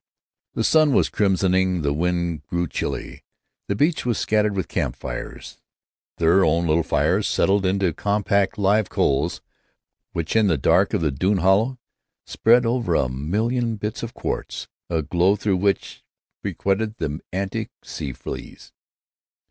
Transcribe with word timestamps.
The 0.55 0.63
sun 0.63 0.93
was 0.93 1.09
crimsoning; 1.11 1.83
the 1.83 1.93
wind 1.93 2.41
grew 2.47 2.65
chilly. 2.67 3.23
The 3.67 3.75
beach 3.75 4.03
was 4.03 4.17
scattered 4.17 4.55
with 4.55 4.67
camp 4.67 4.95
fires. 4.95 5.59
Their 6.17 6.43
own 6.43 6.81
fire 6.81 7.21
settled 7.21 7.67
into 7.67 7.93
compact 7.93 8.57
live 8.57 8.89
coals 8.89 9.43
which, 10.11 10.35
in 10.35 10.47
the 10.47 10.57
dusk 10.57 10.95
of 10.95 11.01
the 11.01 11.11
dune 11.11 11.37
hollow, 11.37 11.77
spread 12.25 12.65
over 12.65 12.97
the 12.97 13.09
million 13.09 13.75
bits 13.75 14.01
of 14.01 14.15
quartz 14.15 14.67
a 14.89 15.03
glow 15.03 15.35
through 15.35 15.57
which 15.57 16.03
pirouetted 16.43 16.97
the 16.97 17.19
antic 17.31 17.69
sand 17.83 18.17
fleas. 18.17 18.73